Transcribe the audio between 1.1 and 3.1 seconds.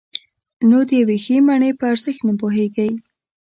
ښې مڼې په ارزښت نه پوهېږئ.